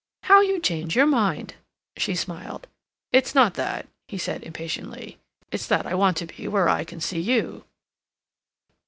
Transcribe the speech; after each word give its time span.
"How 0.23 0.41
you 0.41 0.59
change 0.59 0.95
your 0.95 1.05
mind!" 1.05 1.53
she 1.95 2.15
smiled. 2.15 2.65
"It's 3.11 3.35
not 3.35 3.53
that," 3.53 3.85
he 4.07 4.17
said 4.17 4.41
impatiently. 4.41 5.19
"It's 5.51 5.67
that 5.67 5.85
I 5.85 5.93
want 5.93 6.17
to 6.17 6.25
be 6.25 6.47
where 6.47 6.67
I 6.67 6.83
can 6.83 6.99
see 6.99 7.19
you." 7.19 7.65